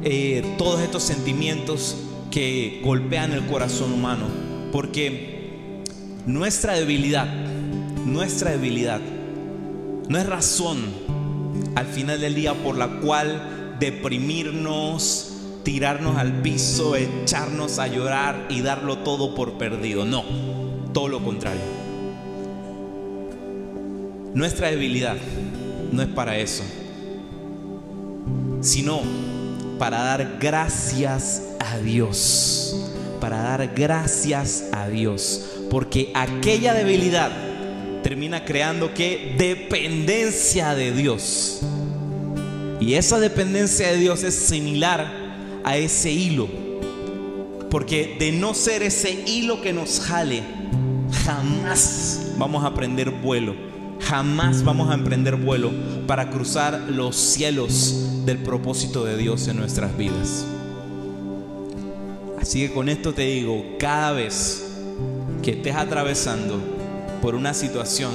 eh, 0.03 0.43
todos 0.59 0.81
estos 0.81 1.03
sentimientos 1.03 1.97
que 2.31 2.81
golpean 2.83 3.33
el 3.33 3.47
corazón 3.47 3.93
humano. 3.93 4.27
Porque 4.73 5.36
nuestra 6.27 6.75
debilidad, 6.75 7.29
nuestra 8.05 8.51
debilidad, 8.51 9.01
no 10.09 10.19
es 10.19 10.27
razón 10.27 10.79
al 11.75 11.87
final 11.87 12.21
del 12.21 12.35
día 12.35 12.55
por 12.55 12.77
la 12.77 13.01
cual 13.01 13.77
deprimirnos, 13.79 15.33
tirarnos 15.63 16.17
al 16.17 16.43
piso, 16.43 16.97
echarnos 16.97 17.79
a 17.79 17.87
llorar 17.87 18.47
y 18.49 18.61
darlo 18.61 18.99
todo 18.99 19.35
por 19.35 19.59
perdido. 19.59 20.05
No, 20.05 20.25
todo 20.93 21.09
lo 21.09 21.23
contrario. 21.23 21.61
Nuestra 24.35 24.71
debilidad 24.71 25.17
no 25.93 26.03
es 26.03 26.09
para 26.09 26.39
eso, 26.39 26.63
sino 28.61 29.01
para 29.79 30.03
dar 30.03 30.39
gracias 30.41 31.43
a 31.59 31.79
Dios. 31.79 32.91
Para 33.21 33.39
dar 33.43 33.73
gracias 33.75 34.67
a 34.73 34.89
Dios. 34.89 35.56
Porque 35.71 36.11
aquella 36.15 36.75
debilidad 36.75 37.31
termina 38.03 38.45
creando 38.45 38.95
que 38.95 39.35
dependencia 39.37 40.75
de 40.75 40.93
Dios. 40.93 41.61
Y 42.81 42.95
esa 42.95 43.19
dependencia 43.19 43.91
de 43.91 43.97
Dios 43.97 44.23
es 44.23 44.35
similar 44.35 45.11
a 45.65 45.77
ese 45.77 46.13
hilo. 46.13 46.49
Porque 47.71 48.17
de 48.19 48.31
no 48.33 48.55
ser 48.55 48.83
ese 48.83 49.25
hilo 49.27 49.61
que 49.61 49.73
nos 49.73 50.01
jale, 50.01 50.43
jamás 51.25 52.33
vamos 52.39 52.65
a 52.65 52.69
aprender 52.69 53.11
vuelo. 53.11 53.55
Jamás 54.01 54.63
vamos 54.63 54.91
a 54.91 54.95
emprender 54.95 55.35
vuelo 55.37 55.73
para 56.07 56.31
cruzar 56.31 56.87
los 56.89 57.17
cielos 57.17 58.25
del 58.25 58.39
propósito 58.39 59.05
de 59.05 59.17
Dios 59.17 59.49
en 59.49 59.57
nuestras 59.57 59.97
vidas. 59.97 60.45
Así 62.41 62.61
que 62.61 62.73
con 62.73 62.89
esto 62.89 63.13
te 63.13 63.23
digo, 63.23 63.65
cada 63.81 64.13
vez 64.13 64.66
que 65.47 65.53
estés 65.53 65.77
atravesando 65.77 66.59
por 67.23 67.37
una 67.37 67.55
situación 67.55 68.11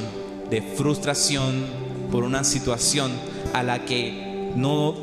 de 0.49 0.61
frustración, 0.61 1.65
por 2.11 2.25
una 2.25 2.43
situación 2.43 3.09
a 3.53 3.63
la 3.63 3.85
que 3.85 4.51
no, 4.57 4.93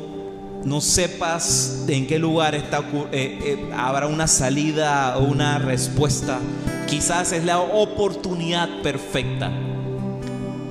no 0.63 0.79
sepas 0.79 1.85
en 1.87 2.05
qué 2.05 2.19
lugar 2.19 2.53
está, 2.53 2.81
eh, 3.11 3.39
eh, 3.43 3.69
habrá 3.75 4.05
una 4.05 4.27
salida 4.27 5.17
o 5.17 5.23
una 5.23 5.57
respuesta, 5.57 6.37
quizás 6.85 7.31
es 7.31 7.45
la 7.45 7.61
oportunidad 7.61 8.83
perfecta 8.83 9.51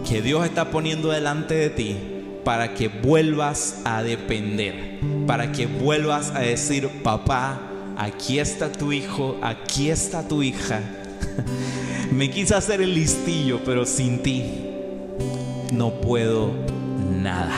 que 0.08 0.22
Dios 0.22 0.44
está 0.44 0.70
poniendo 0.70 1.08
delante 1.08 1.54
de 1.54 1.70
ti 1.70 1.96
para 2.44 2.74
que 2.74 2.86
vuelvas 2.86 3.80
a 3.84 4.04
depender, 4.04 5.00
para 5.26 5.50
que 5.50 5.66
vuelvas 5.66 6.30
a 6.30 6.38
decir, 6.38 6.88
papá, 7.02 7.60
aquí 7.96 8.38
está 8.38 8.70
tu 8.70 8.92
hijo, 8.92 9.36
aquí 9.42 9.90
está 9.90 10.28
tu 10.28 10.44
hija. 10.44 10.80
Me 12.12 12.30
quise 12.30 12.54
hacer 12.54 12.80
el 12.80 12.94
listillo, 12.94 13.60
pero 13.64 13.84
sin 13.86 14.22
ti 14.22 14.44
no 15.72 16.00
puedo 16.00 16.52
nada. 17.10 17.52